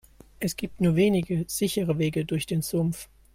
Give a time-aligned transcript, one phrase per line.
[0.39, 3.07] Es gibt nur wenige sichere Wege durch den Sumpf.